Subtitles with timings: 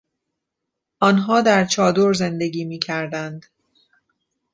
[0.99, 3.45] آنها در چادر زندگی میکردند.